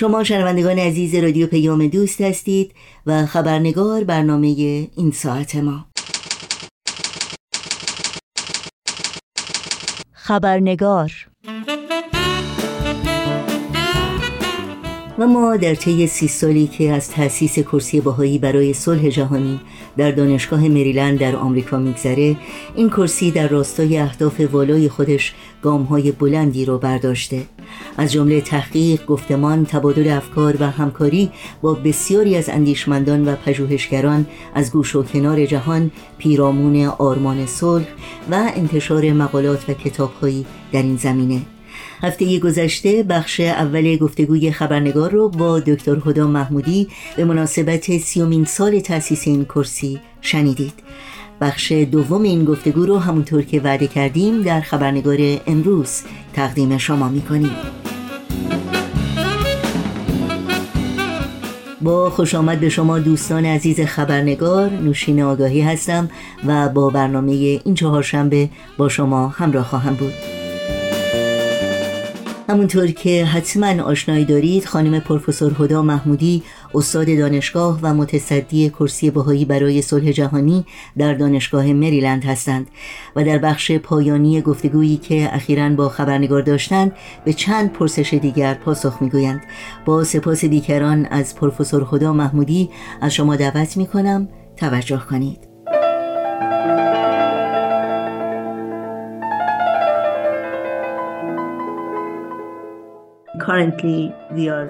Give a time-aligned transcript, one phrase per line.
[0.00, 2.74] شما شنوندگان عزیز رادیو پیام دوست هستید
[3.06, 4.46] و خبرنگار برنامه
[4.96, 5.86] این ساعت ما.
[10.12, 11.12] خبرنگار
[15.20, 19.60] و ما در طی سی سالی که از تأسیس کرسی باهایی برای صلح جهانی
[19.96, 22.36] در دانشگاه مریلند در آمریکا میگذره
[22.74, 27.42] این کرسی در راستای اهداف والای خودش های بلندی رو برداشته.
[27.96, 31.30] از جمله تحقیق، گفتمان، تبادل افکار و همکاری
[31.62, 37.86] با بسیاری از اندیشمندان و پژوهشگران از گوش و کنار جهان پیرامون آرمان صلح
[38.30, 41.40] و انتشار مقالات و کتابهایی در این زمینه.
[42.02, 48.80] هفته گذشته بخش اول گفتگوی خبرنگار رو با دکتر هدا محمودی به مناسبت سیومین سال
[48.80, 50.74] تأسیس این کرسی شنیدید.
[51.40, 57.56] بخش دوم این گفتگو رو همونطور که وعده کردیم در خبرنگار امروز تقدیم شما می‌کنیم.
[61.80, 66.10] با خوش آمد به شما دوستان عزیز خبرنگار نوشین آگاهی هستم
[66.46, 70.39] و با برنامه این چهارشنبه با شما همراه خواهم بود.
[72.50, 76.42] همونطور که حتما آشنایی دارید خانم پروفسور هدا محمودی
[76.74, 80.64] استاد دانشگاه و متصدی کرسی بهایی برای صلح جهانی
[80.98, 82.66] در دانشگاه مریلند هستند
[83.16, 86.92] و در بخش پایانی گفتگویی که اخیرا با خبرنگار داشتند
[87.24, 89.40] به چند پرسش دیگر پاسخ می‌گویند.
[89.84, 95.49] با سپاس دیگران از پروفسور هدا محمودی از شما دعوت می کنم توجه کنید.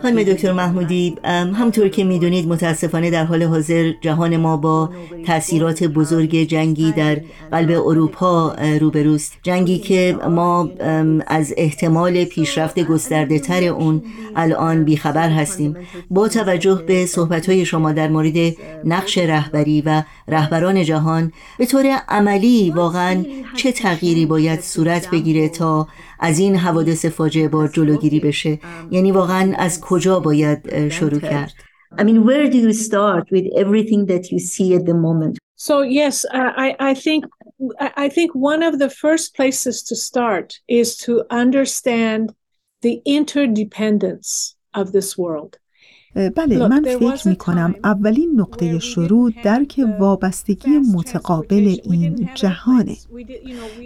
[0.03, 1.17] خانم دکتر محمودی
[1.55, 4.91] همطور که می‌دونید متاسفانه در حال حاضر جهان ما با
[5.27, 10.69] تاثیرات بزرگ جنگی در قلب اروپا روبروست جنگی که ما
[11.27, 14.03] از احتمال پیشرفت گسترده تر اون
[14.37, 15.77] الان بیخبر هستیم.
[16.11, 18.55] با توجه به صحبت های شما در مورد
[18.85, 23.25] نقش رهبری و رهبران جهان به طور عملی واقعا
[23.57, 25.89] چه تغییری باید صورت بگیره تا
[26.20, 28.60] از این حوادث فاجعه بار جلوگیری بشه
[28.92, 31.54] یعنی واقعا از کجا باید شروع کرد
[31.98, 35.38] I mean, where do you start with everything that you see at the moment?
[35.56, 37.26] So yes, I, I think
[37.80, 42.34] I think one of the first places to start is to understand
[42.82, 45.58] the interdependence of this world.
[46.15, 52.97] بله من فکر می کنم اولین نقطه شروع درک وابستگی متقابل این جهانه.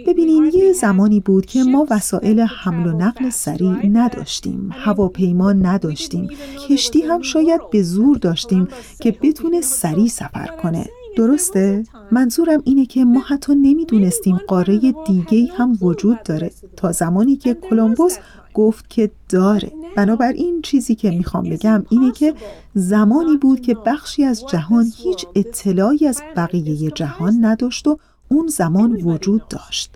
[0.07, 6.29] ببینین یه زمانی بود که ما وسایل حمل و نقل سریع نداشتیم هواپیما نداشتیم.
[6.69, 8.67] کشتی هم شاید به زور داشتیم
[8.99, 10.85] که بتونه سریع سفر کنه.
[11.15, 16.51] درسته؟ منظورم اینه که ما حتی نمی‌دونستیم قاره دیگه هم وجود داره.
[16.77, 18.17] تا زمانی که کلمبوس
[18.53, 19.71] گفت که داره.
[19.95, 22.33] بنابراین چیزی که می‌خوام بگم اینه که
[22.73, 27.99] زمانی بود که بخشی از جهان هیچ اطلاعی از بقیه جهان نداشت و
[28.29, 29.91] اون زمان وجود داشت.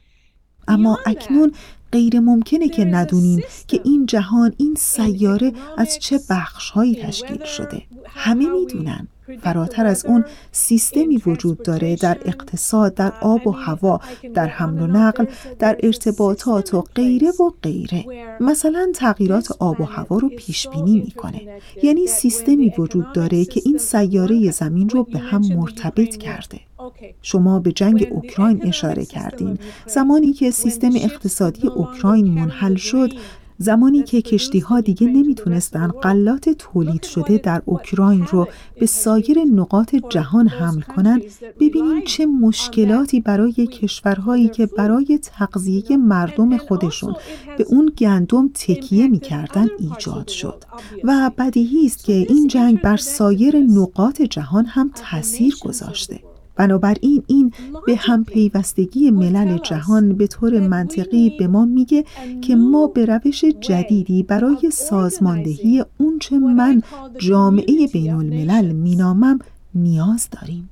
[0.68, 1.51] اما اکنون
[1.91, 7.81] غیر ممکنه که ندونیم که این جهان این سیاره از چه بخشهایی تشکیل شده.
[8.06, 9.07] همه می‌دونن.
[9.38, 14.00] فراتر از اون سیستمی وجود داره در اقتصاد در آب و هوا
[14.34, 15.25] در حمل و نقل
[15.59, 18.06] در ارتباطات و غیره و غیره.
[18.39, 21.41] مثلا تغییرات آب و هوا رو پیش بینی می‌کنه.
[21.84, 26.59] یعنی سیستمی وجود داره که این سیاره زمین رو به هم مرتبط کرده.
[27.22, 29.59] شما به جنگ اوکراین اشاره کردین.
[29.88, 33.09] زمانی که سیستم اقتصادی اوکراین منحل شد
[33.61, 38.47] زمانی که کشتی ها دیگه نمی‌تونستن غلات تولید شده در اوکراین رو
[38.79, 41.21] به سایر نقاط جهان حمل کنن
[41.59, 47.15] ببینیم چه مشکلاتی برای کشورهایی که برای تغذیه مردم خودشون
[47.57, 50.63] به اون گندم تکیه می‌کردن ایجاد شد.
[51.03, 56.19] و بدیهی است که این جنگ بر سایر نقاط جهان هم تاثیر گذاشته.
[56.59, 57.51] بنابراین این
[57.85, 62.05] به هم پیوستگی ملل جهان به طور منطقی به ما میگه
[62.41, 66.81] که ما به روش جدیدی برای سازماندهی اونچه من
[67.17, 69.39] جامعه بین الملل مینامم
[69.75, 70.69] نیاز داریم.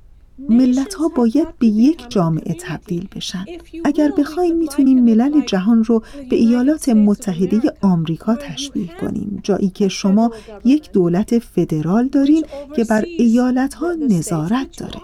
[0.48, 3.44] ملت ها باید به یک جامعه تبدیل بشن.
[3.84, 9.40] اگر بخوایم می‌تونیم ملل جهان رو به ایالات متحده آمریکا تشبیه کنیم.
[9.42, 10.30] جایی که شما
[10.64, 12.44] یک دولت فدرال دارین
[12.76, 15.00] که بر ایالت ها نظارت داره.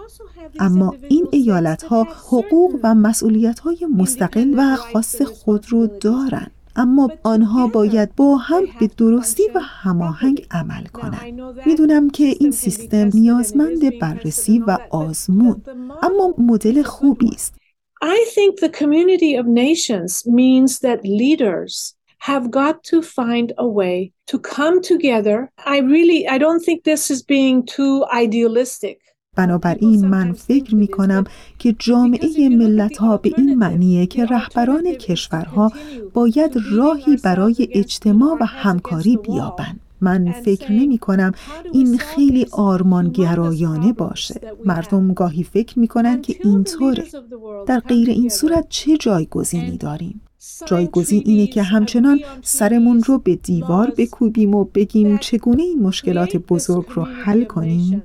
[0.61, 6.51] اما این ایالت ها حقوق و مسئولیت های مستقل و خاص خود رو دارند.
[6.77, 11.41] اما آنها باید با هم به درستی و هماهنگ عمل کنند.
[11.67, 15.63] می‌دونم که این سیستم نیازمند بررسی و آزمون
[16.03, 17.55] اما مدل خوبی است.
[18.05, 21.95] I think the community of nations means that leaders
[22.31, 25.51] have got to find a way to come together.
[25.75, 28.99] I really I don't think this is being too idealistic.
[29.37, 31.25] بنابراین من فکر می کنم
[31.59, 35.73] که جامعه ملت ها به این معنیه که رهبران کشورها
[36.15, 39.81] باید راهی برای اجتماع و همکاری بیابند.
[40.01, 41.33] من فکر نمی کنم
[41.73, 44.41] این خیلی آرمانگرایانه باشه.
[44.65, 47.05] مردم گاهی فکر می کنن که اینطوره.
[47.67, 50.21] در غیر این صورت چه جایگزینی داریم؟
[50.67, 56.85] جایگزین اینه که همچنان سرمون رو به دیوار بکوبیم و بگیم چگونه این مشکلات بزرگ
[56.95, 58.03] رو حل کنیم؟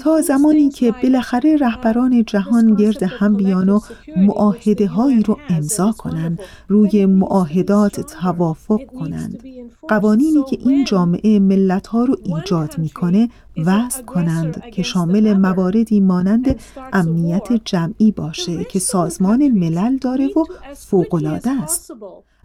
[0.00, 3.80] تا زمانی که بالاخره رهبران جهان گرد هم بیان و
[4.16, 6.38] معاهده هایی رو امضا کنند
[6.68, 9.42] روی معاهدات توافق کنند.
[9.88, 16.60] قوانینی که این جامعه ملت ها رو ایجاد می‌کنه وضع کنند که شامل مواردی مانند
[16.92, 20.44] امنیت جمعی باشه که سازمان ملل داره و
[20.74, 21.92] فوقالعاده است.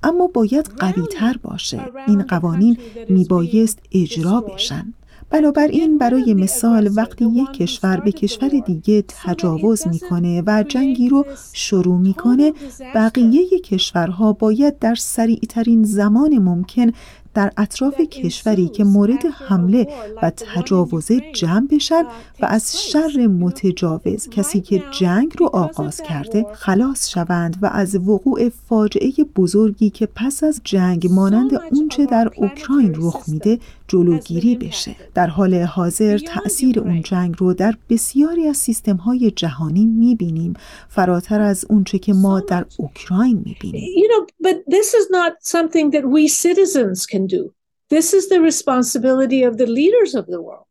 [0.04, 1.82] اما باید قوی تر باشه.
[2.08, 2.78] این قوانین
[3.10, 4.94] میبایست اجرا بشن.
[5.30, 11.98] بنابراین برای مثال وقتی یک کشور به کشور دیگه تجاوز می‌کنه و جنگی رو شروع
[11.98, 12.54] می‌کنه
[12.96, 16.92] بقیه کشورها باید در سریعترین زمان ممکن
[17.34, 19.88] در اطراف کشوری که مورد حمله
[20.22, 22.04] و تجاوز جمع بشن
[22.42, 28.50] و از شر متجاوز کسی که جنگ رو آغاز کرده خلاص شوند و از وقوع
[28.50, 33.60] فاجعه بزرگی که پس از جنگ مانند اونچه در اوکراین رخ میده
[33.92, 34.96] جلوگیری بشه.
[35.14, 40.54] در حال حاضر تأثیر اون جنگ رو در بسیاری از سیستم های جهانی می‌بینیم.
[40.90, 43.84] فراتر از اونچه که ما در اوکراین می‌بینیم.
[43.98, 47.52] You know, but this is not something that we citizens can do.
[47.96, 50.71] This is the responsibility of the leaders of the world.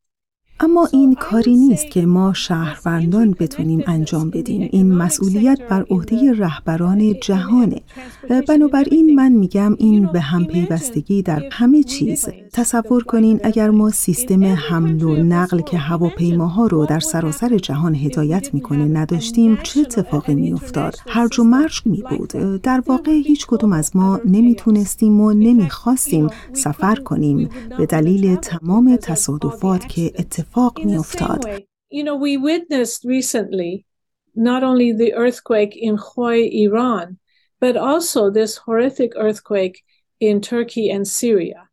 [0.62, 4.69] اما این کاری نیست که ما شهروندان بتونیم انجام بدیم.
[4.73, 7.81] این مسئولیت بر عهده رهبران جهانه.
[8.49, 12.29] بنابراین من میگم این به هم پیوستگی در همه چیز.
[12.53, 18.55] تصور کنین اگر ما سیستم حمل و نقل که هواپیماها رو در سراسر جهان هدایت
[18.55, 22.29] می‌کنه نداشتیم چه اتفاقی میافتاد؟ هرج و مرج می بود
[22.63, 27.49] در واقع هیچ کدوم از ما نمی‌تونستیم و نمی‌خواستیم سفر کنیم.
[27.79, 31.67] به دلیل تمام تصادفات که اتفاق Falk Nielstad.
[31.91, 33.87] You know, we witnessed recently
[34.35, 37.19] not only the earthquake in Khoi, Iran,
[37.61, 39.82] but also this horrific earthquake
[40.20, 41.69] in Turkey and Syria.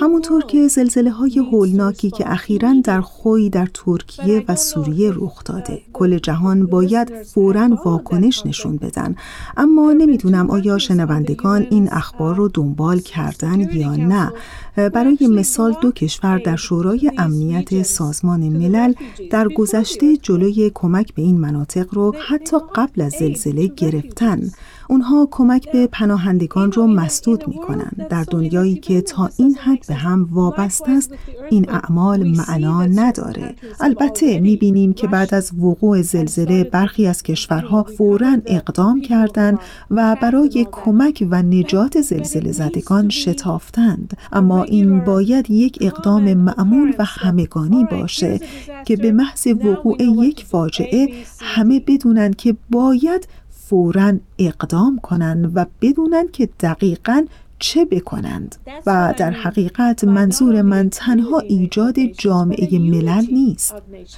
[0.00, 5.82] همونطور که زلزله های هولناکی که اخیرا در خوی در ترکیه و سوریه رخ داده.
[5.92, 9.16] کل جهان باید فورا واکنش نشون بدن.
[9.56, 14.32] اما نمی‌دونم آیا شنوندگان این اخبار رو دنبال کردن یا نه.
[14.76, 18.92] برای مثال دو کشور در شورای امنیت سازمان ملل
[19.30, 24.50] در گذشته جلوی کمک به این مناطق رو حتی قبل از زلزله گرفتن.
[24.88, 29.94] اونها کمک به پناهندگان رو مسدود می کنند در دنیایی که تا این حد به
[29.94, 31.10] هم وابسته است
[31.50, 33.54] این اعمال معنا نداره.
[33.80, 39.58] البته می بینیم که بعد از وقوع زلزله برخی از کشورها فورا اقدام کردند
[39.90, 44.16] و برای کمک و نجات زلزله زدگان شتافتند.
[44.32, 48.40] اما این باید یک اقدام معمول و همگانی باشه
[48.86, 51.08] که به محض وقوع یک فاجعه
[51.40, 53.28] همه بدونن که باید
[53.68, 57.26] فورا اقدام کنند و بدونن که دقیقا
[57.58, 58.56] چه بکنند.
[58.86, 63.74] و در حقیقت منظور من تنها ایجاد جامعه ملل نیست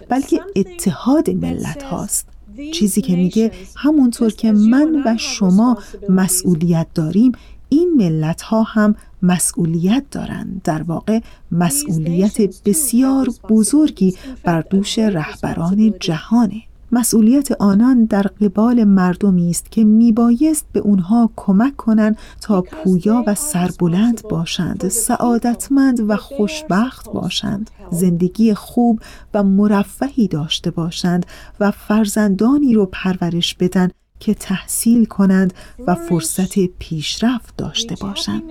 [0.08, 2.28] بلکه اتحاد ملت هاست.
[2.72, 5.78] چیزی که میگه همونطور که من و شما
[6.08, 7.32] مسئولیت داریم
[7.68, 10.60] این ملت ها هم مسئولیت دارند.
[10.64, 11.20] در واقع
[11.52, 16.62] مسئولیت بسیار بزرگی بر دوش رهبران جهانه.
[16.92, 23.34] مسئولیت آنان در قبال مردمی است که میبایست به اونها کمک کنند تا پویا و
[23.34, 29.00] سربلند باشند سعادتمند و خوشبخت باشند زندگی خوب
[29.34, 31.26] و مرفهی داشته باشند
[31.60, 33.90] و فرزندانی رو پرورش بدن
[34.20, 35.54] که تحصیل کنند
[35.86, 38.42] و فرصت پیشرفت داشته باشند.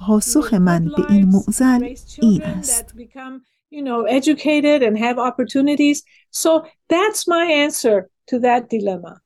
[0.00, 2.94] پاسخ من به این معزل این است.
[3.70, 6.02] You know, educated and have opportunities.
[6.30, 9.20] So that's my answer to that dilemma.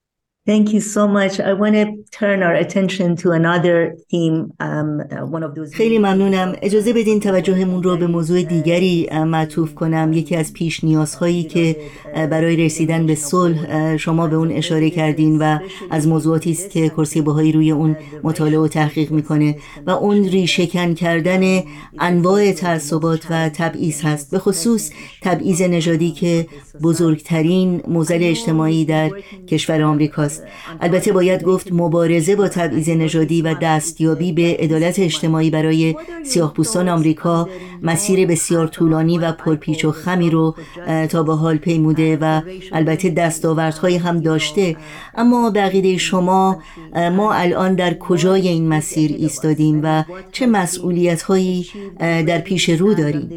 [0.50, 1.34] Thank you so much.
[1.50, 1.84] I want to
[2.20, 3.76] turn our attention to another
[4.10, 4.36] theme.
[4.66, 4.88] Um,
[5.36, 6.52] one of those خیلی ممنونم.
[6.62, 10.12] اجازه بدین توجهمون رو به موضوع دیگری معطوف کنم.
[10.12, 11.76] یکی از پیش نیازهایی که
[12.14, 15.58] برای رسیدن به صلح شما به اون اشاره کردین و
[15.90, 20.94] از موضوعاتی است که کرسی بهایی روی اون مطالعه و تحقیق می‌کنه و اون ریشهکن
[20.94, 21.62] کردن
[21.98, 24.30] انواع تعصبات و تبعیض هست.
[24.30, 24.90] به خصوص
[25.22, 26.46] تبعیض نژادی که
[26.82, 29.10] بزرگترین موزل اجتماعی در
[29.48, 30.78] کشور آمریکاست است.
[30.80, 37.48] البته باید گفت مبارزه با تبعیض نژادی و دستیابی به عدالت اجتماعی برای سیاهپوستان آمریکا
[37.82, 40.54] مسیر بسیار طولانی و پرپیچ و خمی رو
[41.08, 42.40] تا به حال پیموده و
[42.72, 44.76] البته دستاوردهایی هم داشته.
[45.14, 46.62] اما بقیده شما
[47.12, 51.66] ما الان در کجای این مسیر ایستادیم و چه مسئولیت هایی
[51.98, 53.30] در پیش رو داریم؟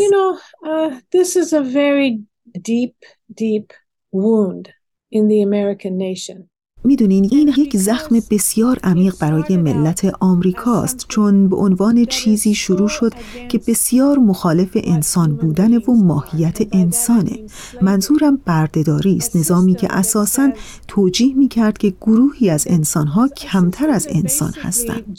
[0.00, 2.20] You know, uh, this is a very
[2.62, 2.96] deep,
[3.34, 3.72] deep
[4.14, 4.64] wound
[5.10, 6.48] in the American nation.
[6.86, 13.12] می‌دونین این یک زخم بسیار عمیق برای ملت آمریکاست چون به عنوان چیزی شروع شد
[13.48, 17.38] که بسیار مخالف انسان بودن و ماهیت انسانه
[17.82, 20.52] منظورم بردهداری است نظامی که اساساً
[20.88, 25.16] توجیه می کرد که گروهی از انسانها کمتر از انسان هستند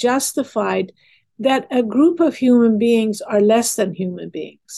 [1.41, 4.73] that a group of human beings are less than human beings.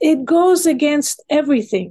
[0.00, 1.88] It goes against everything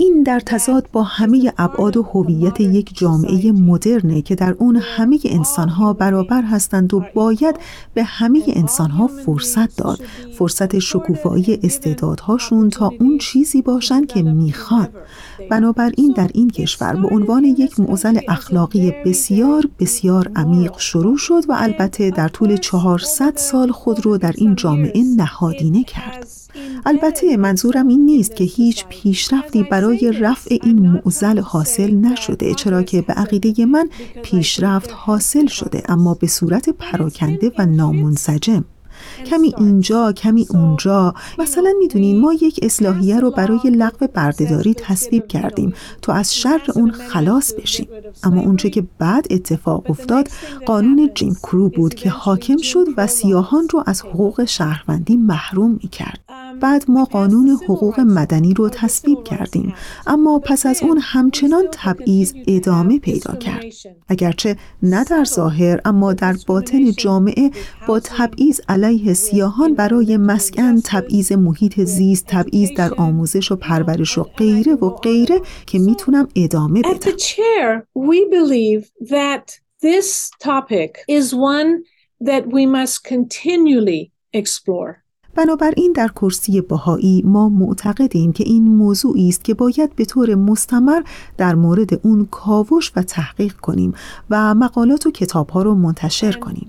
[0.00, 5.18] این در تضاد با همه ابعاد و هویت یک جامعه مدرنه که در اون همه
[5.24, 7.56] انسانها برابر هستند و باید
[7.94, 10.00] به همه انسانها فرصت داد.
[10.38, 14.88] فرصت شکوفایی استعدادهاشون تا اون چیزی باشن که می‌خوان.
[15.50, 21.52] بنابراین در این کشور به عنوان یک معضل اخلاقی بسیار بسیار عمیق شروع شد و
[21.56, 26.26] البته در طول 400 سال خود رو در این جامعه نهادینه کرد.
[26.86, 33.02] البته منظورم این نیست که هیچ پیشرفتی برای رفع این معضل حاصل نشده چرا که
[33.02, 33.88] به عقیده من
[34.22, 38.64] پیشرفت حاصل شده اما به صورت پراکنده و نامنسجم.
[39.26, 41.14] کمی اینجا کمی اونجا.
[41.38, 45.72] مثلا می‌دونین ما یک اصلاحیه رو برای لغو بردهداری تصویب کردیم.
[46.02, 47.88] تا از شر اون خلاص بشیم
[48.22, 50.28] اما اونچه که بعد اتفاق افتاد
[50.66, 56.20] قانون جیم کرو بود که حاکم شد و سیاهان رو از حقوق شهروندی محروم می‌کرد.
[56.60, 59.74] بعد ما قانون حقوق مدنی رو تصویب کردیم.
[60.06, 63.64] اما پس از اون همچنان تبعیض ادامه پیدا کرد.
[64.08, 67.50] اگرچه نه در ظاهر اما در باطن جامعه
[67.86, 74.22] با تبعیض علیه سیاهان برای مسکن تبعیض محیط زیست تبعیض در آموزش و پرورش و
[74.22, 77.10] غیره و غیره که می‌تونم ادامه بدم
[79.82, 81.82] this topic is one
[82.20, 85.04] that we must continually explore.
[85.34, 91.02] بنابراین در کرسی باهایی ما معتقدیم که این موضوعی است که باید به طور مستمر
[91.36, 93.94] در مورد اون کاوش و تحقیق کنیم
[94.30, 96.68] و مقالات و کتابها رو منتشر کنیم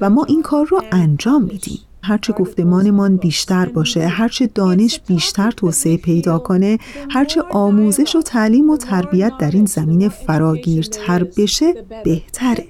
[0.00, 1.78] و ما این کار رو انجام میدیم.
[2.06, 6.78] هرچه گفتمانمان بیشتر باشه هرچه دانش بیشتر توسعه پیدا کنه
[7.10, 12.66] هرچه آموزش و تعلیم و تربیت در این زمینه فراگیرتر بشه بهتره.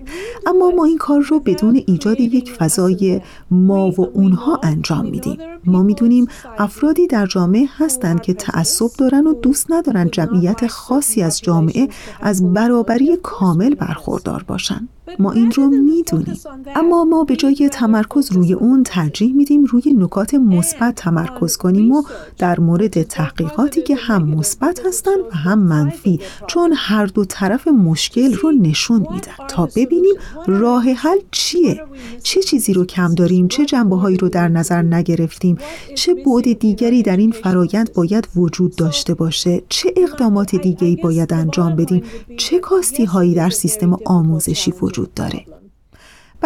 [0.47, 5.39] اما ما این کار رو بدون ایجاد یک فضای ما و اونها انجام میدیم.
[5.65, 6.27] ما می‌دونیم
[6.59, 11.89] افرادی در جامعه هستند که تعصب دارن و دوست ندارن جمعیت خاصی از جامعه
[12.21, 14.89] از برابری کامل برخوردار باشن.
[15.19, 16.37] ما این رو می‌دونیم.
[16.77, 22.03] اما ما به جای تمرکز روی اون ترجیح میدیم روی نکات مثبت تمرکز کنیم و
[22.39, 28.35] در مورد تحقیقاتی که هم مثبت هستن و هم منفی چون هر دو طرف مشکل
[28.35, 29.47] رو نشون میدن.
[29.49, 30.15] تا ببینیم
[30.47, 31.83] راه حل چیه؟
[32.23, 35.59] چه چیزی رو کم داریم؟ چه جنبه هایی رو در نظر نگرفتیم؟
[35.95, 41.77] چه بعد دیگری در این فرایند باید وجود داشته باشه؟ چه اقدامات دیگری باید انجام
[41.77, 42.03] بدیم؟
[42.37, 45.56] چه کاستی هایی در سیستم آموزشی وجود داره؟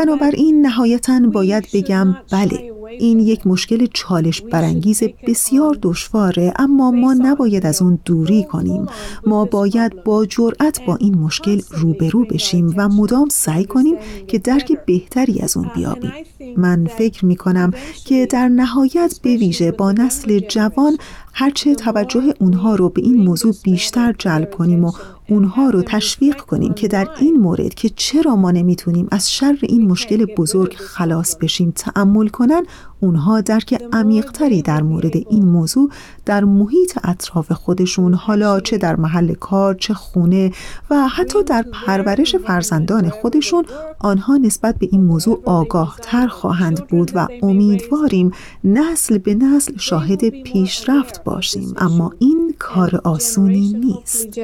[0.04, 7.66] بنابراین نهایتا باید بگم بله این یک مشکل چالش برانگیز بسیار دشواره اما ما نباید
[7.66, 8.86] از اون دوری کنیم.
[9.26, 13.96] ما باید با جرأت با این مشکل روبرو بشیم و مدام سعی کنیم
[14.28, 16.12] که درک بهتری از اون بیابیم.
[16.56, 17.72] من فکر می کنم
[18.04, 20.96] که در نهایت به ویژه با نسل جوان
[21.32, 24.92] هرچه توجه اونها رو به این موضوع بیشتر جلب کنیم و
[25.30, 29.90] اونها رو تشویق کنیم که در این مورد که چرا ما نمی‌تونیم از شر این
[29.90, 32.62] مشکل بزرگ خلاص بشیم تعمل کنن
[33.00, 35.90] اونها درک عمیقتری در مورد این موضوع
[36.26, 40.50] در محیط اطراف خودشون حالا چه در محل کار چه خونه
[40.90, 43.64] و حتی در پرورش فرزندان خودشون
[43.98, 48.30] آنها نسبت به این موضوع آگاه تر خواهند بود و امیدواریم
[48.64, 54.40] نسل به نسل شاهد پیشرفت باشیم اما این کار آسونی نیست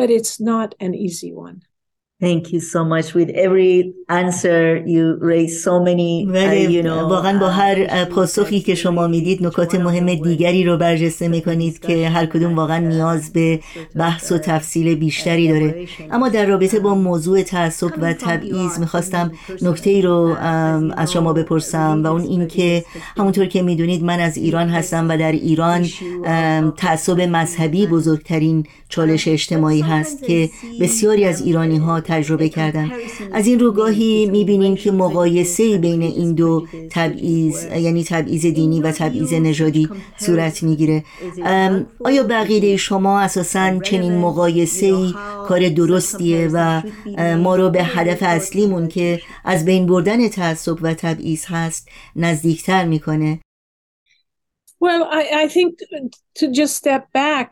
[0.00, 1.60] but it's not an easy one.
[2.20, 3.14] Thank you so much.
[3.14, 8.74] With every answer you raise so many uh, you know, واقعا با هر پاسخی که
[8.74, 13.60] شما می‌دید نکات مهم دیگری رو برجسته می‌کنید که هر کدوم واقعا نیاز به
[13.96, 19.90] بحث و تفصیل بیشتری داره اما در رابطه با موضوع تعصب و تبعیض می‌خواستم نکته
[19.90, 20.36] ای رو
[20.96, 22.84] از شما بپرسم و اون این که
[23.18, 25.86] همونطور که می‌دونید من از ایران هستم و در ایران
[26.76, 30.50] تعصب مذهبی بزرگترین چالش اجتماعی هست که
[30.80, 32.90] بسیاری از ایرانی ها تجربه کردن
[33.32, 38.92] از این رو گاهی می‌بینیم که مقایسه بین این دو تبعیض یعنی تبعیض دینی و
[38.92, 39.88] تبعیض نژادی
[40.18, 41.04] صورت می‌گیره.
[42.04, 45.12] آیا بقیده شما اساسا چنین مقایسه
[45.48, 46.82] کار درستیه و
[47.36, 53.40] ما رو به هدف اصلیمون که از بین بردن تعصب و تبعیض هست نزدیکتر می‌کنه؟
[54.84, 55.72] Well, I, I think
[56.40, 57.48] to just step back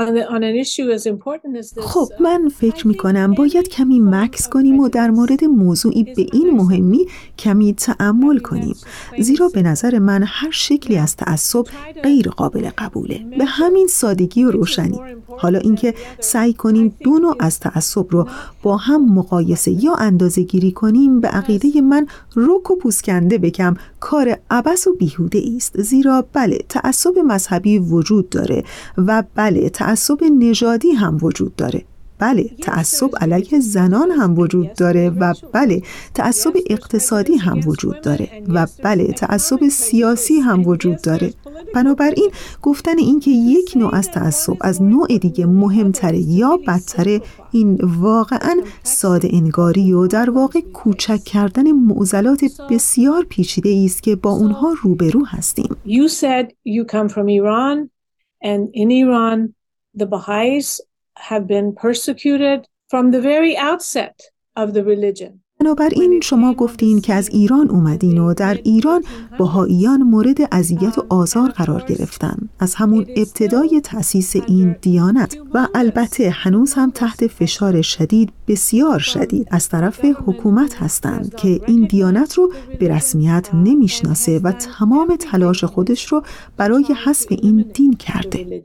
[0.00, 1.84] on, on an issue as important as this.
[1.84, 6.50] خب من فکر می کنم باید کمی مکس کنیم و در مورد موضوعی به این
[6.50, 7.06] مهمی
[7.38, 8.76] کمی تعمل کنیم.
[9.18, 11.64] زیرا به نظر من هر شکلی از تعصب
[12.02, 13.24] غیر قابل قبوله.
[13.38, 15.00] به همین سادگی و روشنی.
[15.38, 18.28] حالا اینکه سعی کنیم دو نوع از تعصب رو
[18.62, 21.20] با هم مقایسه یا اندازه گیری کنیم.
[21.20, 22.06] به عقیده من
[22.36, 25.80] رک و پوسکنده بکم کار عبس و بیهوده است.
[25.80, 28.64] زیرا بله تعصب مذهبی وجود داره.
[28.98, 31.84] و بله تعصب نژادی هم وجود داره.
[32.20, 35.82] بله تعصب علیه زنان هم وجود داره و بله
[36.14, 41.32] تعصب اقتصادی هم وجود داره و بله تعصب سیاسی هم وجود داره.
[41.74, 42.30] بنابراین
[42.62, 47.20] گفتن اینکه یک نوع از تعصب از نوع دیگه مهمتره یا بدتره
[47.52, 54.30] این واقعا ساده انگاری و در واقع کوچک کردن معضلات بسیار پیچیده است که با
[54.30, 55.76] اونها روبرو هستیم.
[55.86, 57.90] You said you come from Iran
[58.42, 59.54] and in Iran
[60.00, 60.89] the Baha'is
[61.28, 64.16] have been persecuted from the very outset
[64.56, 65.40] of the religion.
[65.60, 69.04] بنابراین شما گفتین که از ایران اومدین و در ایران
[69.38, 76.30] بهاییان مورد اذیت و آزار قرار گرفتن از همون ابتدای تأسیس این دیانت و البته
[76.30, 82.52] هنوز هم تحت فشار شدید بسیار شدید از طرف حکومت هستند که این دیانت رو
[82.78, 86.22] به رسمیت نمی‌شناسه و تمام تلاش خودش رو
[86.56, 88.62] برای حذف این دین کرده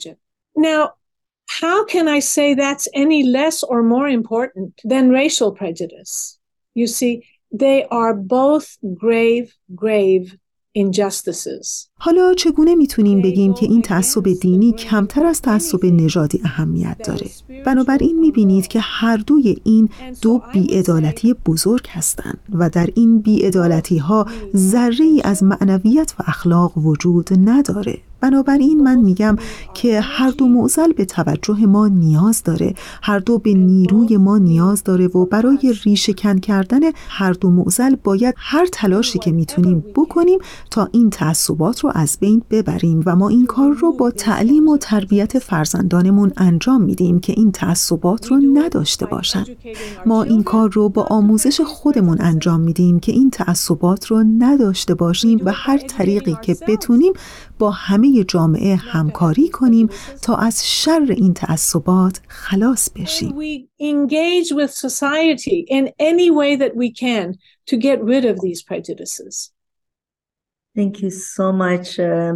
[1.47, 6.37] how can I say that's any less or more important than racial prejudice?
[6.73, 10.37] You see, they are both grave, grave
[10.75, 11.89] injustices.
[11.99, 17.27] حالا چگونه می‌تونیم بگیم که این تعصب دینی کمتر از تعصب نژادی اهمیت داره؟
[17.65, 19.89] بنابراین می‌بینید که هر دوی این
[20.21, 26.77] دو بیعدالتی بزرگ هستند و در این بیعدالتی ها ذره ای از معنویت و اخلاق
[26.77, 27.97] وجود نداره.
[28.25, 29.35] بنابراین من میگم
[29.73, 32.73] که هر دو معزل به توجه ما نیاز داره.
[33.01, 38.35] هر دو به نیروی ما نیاز داره و برای ریشهکن کردن هر دو معزل باید
[38.37, 40.39] هر تلاشی که می‌تونیم بکنیم
[40.71, 44.77] تا این تعصبات رو از بین ببریم و ما این کار رو با تعلیم و
[44.77, 49.45] تربیت فرزندانمون انجام میدیم که این تعصبات رو نداشته باشن.
[50.05, 55.41] ما این کار رو با آموزش خودمون انجام میدیم که این تعصبات رو نداشته باشیم
[55.45, 57.13] و هر طریقی که بتونیم
[57.59, 59.89] با همه جامعه همکاری کنیم
[60.21, 63.35] تا از شر این تعصبات خلاص بشیم.
[63.81, 67.35] engage with society in any way that we can
[67.69, 69.51] to get rid of these prejudices.
[70.75, 71.99] Thank you so much.
[71.99, 72.33] Uh,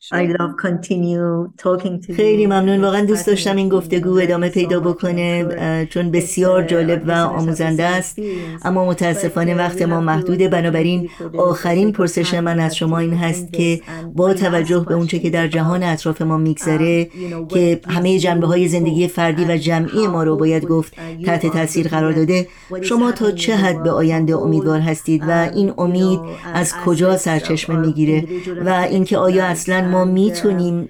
[0.00, 2.80] I love continue talking to خیلی ممنون.
[2.84, 5.46] واقعا دوست داشتم این گفتگو ادامه پیدا بکنه.
[5.90, 8.18] چون بسیار جالب و آموزنده است.
[8.64, 10.48] اما متاسفانه وقت ما محدوده.
[10.48, 11.08] بنابراین
[11.38, 13.80] آخرین پرسش من از شما این هست که
[14.14, 17.04] با توجه به اونچه که در جهان اطراف ما میگذره
[17.48, 20.92] که همه جنبه های زندگی فردی و جمعی ما رو باید گفت
[21.26, 22.48] تحت تاثیر قرار داده.
[22.82, 26.20] شما تا چه حد به آینده امیدوار هستید و این امید
[26.54, 28.24] از کجا سرچشمه می‌گیره
[28.66, 30.88] و اینکه آیا اصلا ما می‌تونیم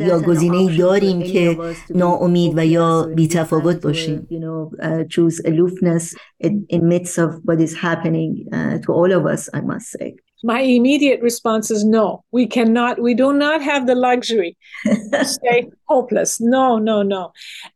[0.00, 1.58] یا گزینه داریم که
[1.94, 4.28] ناامید و یا بیتفاوت باشیم
[5.08, 6.04] choose aloofness
[6.74, 8.30] in midst of what is happening
[8.84, 12.24] to all of us I must say My immediate response is no.
[12.32, 14.56] We cannot, we do not have the luxury
[15.12, 16.40] to stay hopeless.
[16.40, 17.32] No, no, no.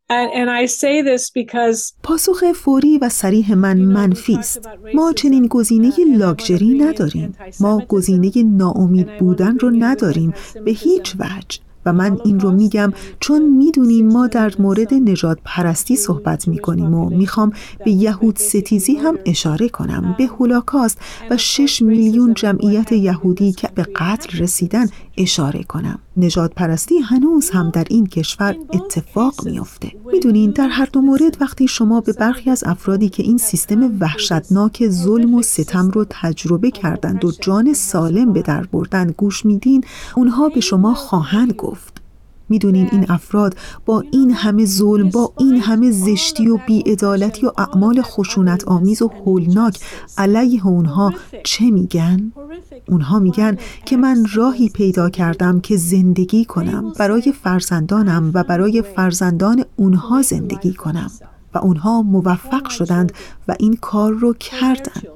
[0.09, 4.68] And, and I say this because پاسخ فوری و سریح من منفی است.
[4.94, 7.37] ما چنین گزینه لاکچری نداریم.
[7.61, 11.61] ما گزینه ناامید بودن رو نداریم به هیچ وجه.
[11.87, 17.11] و من این رو میگم چون می‌دونین ما در مورد نجات پرستی صحبت می‌کنیم و
[17.11, 17.53] می‌خوام
[17.85, 20.99] به یهود ستیزی هم اشاره کنم به هولاکاست
[21.31, 25.98] و 6 میلیون جمعیت یهودی که به قتل رسیدن اشاره کنم.
[26.16, 29.92] نجات پرستی هنوز هم در این کشور اتفاق میافته.
[30.12, 34.88] می‌دونین در هر دو مورد وقتی شما به برخی از افرادی که این سیستم وحشتناک
[34.88, 39.85] ظلم و ستم رو تجربه کردند و جان سالم به در بردن گوش میدین
[40.16, 41.93] اونها به شما خواهند گفت.
[42.48, 48.02] می‌دونین این افراد با این همه ظلم با این همه زشتی و بیعدالتی و اعمال
[48.02, 49.78] خشونت آمیز و هولناک
[50.18, 51.12] علیه اونها
[51.44, 52.33] چه میگن؟
[52.88, 59.64] اونها میگن که من راهی پیدا کردم که زندگی کنم برای فرزندانم و برای فرزندان
[59.76, 61.11] اونها زندگی کنم
[61.54, 63.12] و اونها موفق شدند
[63.48, 65.06] و این کار رو کردند.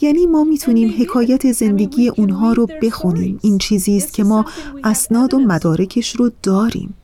[0.00, 3.38] یعنی ما می‌تونیم حکایت زندگی اونها رو بخونیم.
[3.42, 4.44] این چیزی است که ما
[4.84, 6.94] اسناد و مدارکش رو داریم.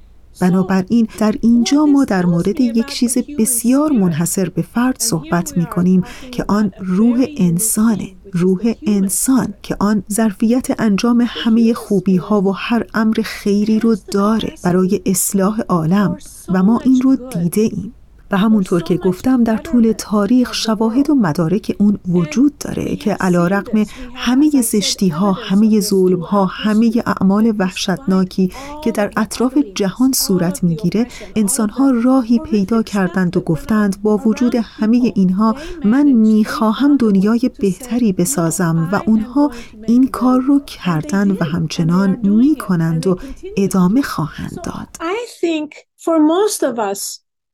[0.40, 6.03] بنابراین در اینجا ما در مورد یک چیز بسیار منحصر به فرد صحبت می کنیم
[6.31, 8.09] که آن روح انسانه.
[8.33, 14.55] روح انسان که آن ظرفیت انجام همه خوبی ها و هر امر خیری رو داره
[14.64, 16.16] برای اصلاح عالم
[16.48, 17.94] و ما این رو دیده ایم.
[18.31, 23.47] و همونطور که گفتم در طول تاریخ شواهد و مدارک اون وجود داره که علا
[23.47, 28.53] رقم همه زشتی ها، همه ظلم ها، همه اعمال وحشتناکی
[28.85, 34.55] که در اطراف جهان صورت می‌گیره انسان ها راهی پیدا کردند و گفتند با وجود
[34.55, 39.51] همه اینها من می‌خواهم دنیای بهتری بسازم و اونها
[39.87, 43.19] این کار رو کردن و همچنان می‌کنند و
[43.57, 44.88] ادامه خواهند داد.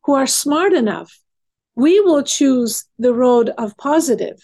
[0.06, 1.10] Who are smart enough,
[1.74, 4.38] we will choose the road of positive.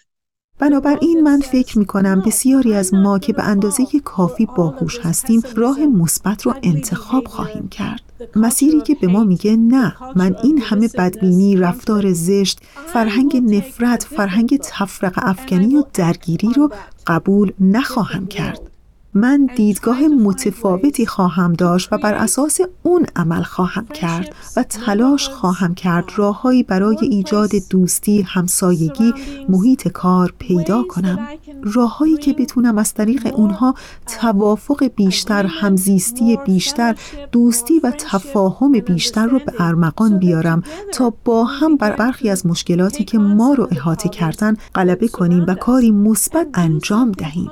[0.58, 5.80] بنابراین من فکر می کنم بسیاری از ما که به اندازه کافی باهوش هستیم راه
[5.80, 8.00] مثبت رو انتخاب خواهیم کرد.
[8.36, 14.58] مسیری که به ما میگه نه من این همه بدبینی، رفتار زشت، فرهنگ نفرت، فرهنگ
[14.62, 16.70] تفرق افکنی و درگیری رو
[17.06, 18.71] قبول نخواهم کرد.
[19.14, 25.74] من دیدگاه متفاوتی خواهم داشت و بر اساس اون عمل خواهم کرد و تلاش خواهم
[25.74, 29.14] کرد راههایی برای ایجاد دوستی، همسایگی،
[29.48, 31.18] محیط کار پیدا کنم.
[31.62, 33.74] راههایی که بتونم از طریق اونها
[34.06, 36.96] توافق بیشتر، همزیستی بیشتر،
[37.32, 43.04] دوستی و تفاهم بیشتر رو به ارمغان بیارم تا با هم بر برخی از مشکلاتی
[43.04, 47.50] که ما رو احاطه کردن غلبه کنیم و کاری مثبت انجام دهیم.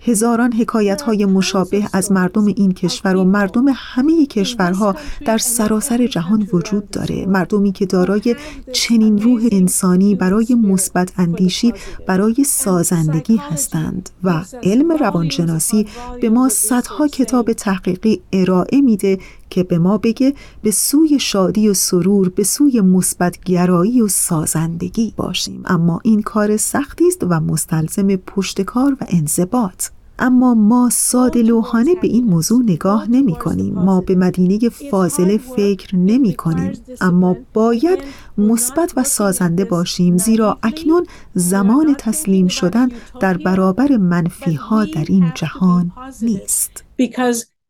[0.00, 6.48] هزاران حکایت های مشابه از مردم این کشور و مردم همه کشورها در سراسر جهان
[6.52, 7.26] وجود داره.
[7.26, 8.36] مردمی که دارای
[8.72, 11.72] چنین روح انسانی برای مثبت اندیشی
[12.06, 15.86] برای سازندگی هستند و علم روانشناسی
[16.20, 19.18] به ما صدها کتاب تحقیقی ارائه میده
[19.50, 25.14] که به ما بگه به سوی شادی و سرور به سوی مثبت گرایی و سازندگی
[25.16, 25.62] باشیم.
[25.64, 29.84] اما این کار سختی است و مستلزم پشتکار و انضباط.
[30.20, 33.74] اما ما ساده لوحانه به این موضوع نگاه نمی کنیم.
[33.74, 36.72] ما به مدینه فاضله فکر نمی کنیم.
[37.00, 37.98] اما باید
[38.38, 42.88] مثبت و سازنده باشیم زیرا اکنون زمان تسلیم شدن
[43.20, 46.84] در برابر منفی ها در این جهان نیست.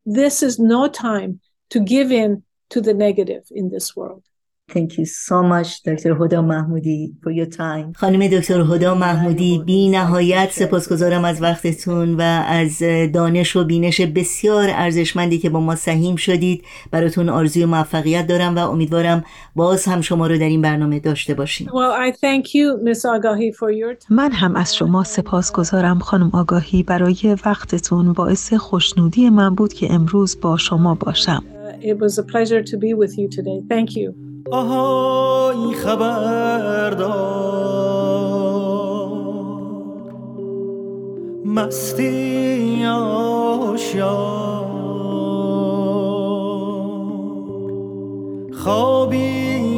[0.09, 1.33] This is no time
[1.73, 4.30] to give in to the negative in this world.
[4.71, 9.89] Thank you so much دکتر هدا محمودی for your time خانم دکتر هدا محمودی بی
[9.89, 12.83] نهایت سپاسگزارم از وقتتون و از
[13.15, 18.59] دانش و بینش بسیار ارزشمندی که با ما سهیم شدید براتون آرزوی موفقیت دارم و
[18.59, 19.25] امیدوارم
[19.57, 23.05] باز هم شما رو در این برنامه داشته باشیم well, I thank you, Ms.
[23.05, 29.55] Agahi, for your من هم از شما سپاسگزارم خانم آگاهی برای وقتتون باعث خوشنودی من
[29.55, 31.45] بود که امروز با شما باشم
[31.83, 33.59] It was a pleasure to be with you today.
[33.69, 34.30] Thank you.
[34.51, 37.51] آهای خبردار.
[41.45, 44.71] مستی آشیار
[48.53, 49.17] خوابی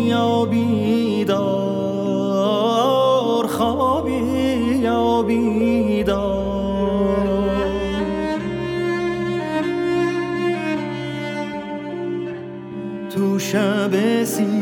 [0.09, 1.43] یا بیدار
[3.47, 4.15] خوابی
[4.83, 5.23] یا
[13.15, 14.62] تو شب سیاه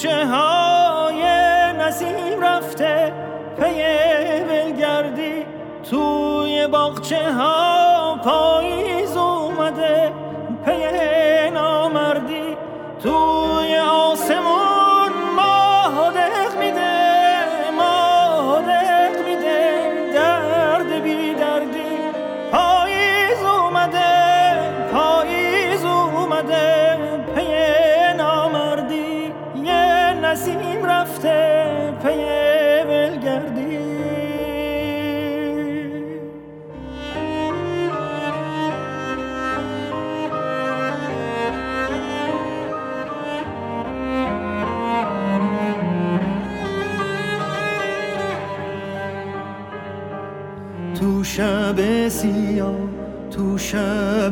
[0.00, 1.22] کوچه های
[1.78, 3.12] نسیم رفته
[3.56, 3.82] پی
[4.48, 5.44] بلگردی
[5.90, 8.99] توی باغچه ها پاییز